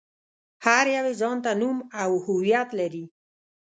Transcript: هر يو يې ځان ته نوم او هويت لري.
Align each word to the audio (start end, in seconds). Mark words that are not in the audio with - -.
هر 0.65 0.85
يو 0.95 1.05
يې 1.09 1.13
ځان 1.21 1.37
ته 1.43 1.51
نوم 1.61 1.77
او 2.01 2.11
هويت 2.25 2.69
لري. 2.79 3.05